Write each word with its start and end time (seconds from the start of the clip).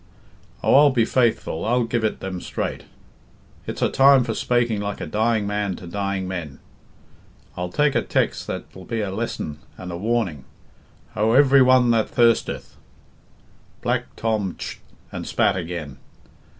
Oh, 0.63 0.73
I'll 0.73 0.89
be 0.89 1.05
faithful, 1.05 1.63
I'll 1.63 1.83
give 1.83 2.03
it 2.03 2.21
them 2.21 2.41
straight, 2.41 2.85
it's 3.67 3.83
a 3.83 3.89
time 3.91 4.23
for 4.23 4.33
spaking 4.33 4.81
like 4.81 4.99
a 4.99 5.05
dying 5.05 5.45
man 5.45 5.75
to 5.75 5.85
dying 5.85 6.27
men; 6.27 6.57
I'll 7.55 7.69
take 7.69 7.93
a 7.93 8.01
tex' 8.01 8.43
that'll 8.43 8.85
be 8.85 9.01
a 9.01 9.11
lesson 9.11 9.59
and 9.77 9.91
a 9.91 9.97
warning, 9.97 10.45
'Ho, 11.13 11.33
every 11.33 11.61
one 11.61 11.91
that 11.91 12.09
thirsteth" 12.09 12.77
Black 13.83 14.15
Tom 14.15 14.55
tsht 14.57 14.79
and 15.11 15.27
spat 15.27 15.55
again. 15.55 15.99